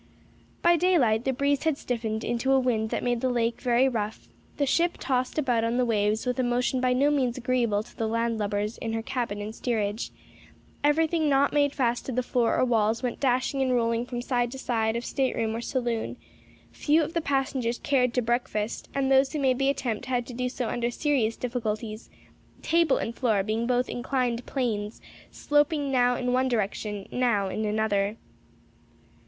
[0.63, 4.27] By daylight the breeze had stiffened into a wind that made the lake very rough;
[4.57, 7.95] the ship tossed about on the waves with a motion by no means agreeable to
[7.95, 10.09] the land lubbers in her cabin and steerage;
[10.83, 14.57] everything not made fast to floor or walls went dashing and rolling from side to
[14.57, 16.17] side of stateroom or saloon;
[16.71, 20.33] few of the passengers cared to breakfast, and those who made the attempt had to
[20.33, 22.09] do so under serious difficulties
[22.63, 24.99] table and floor being both inclined planes,
[25.29, 28.17] sloping now in one direction now in another.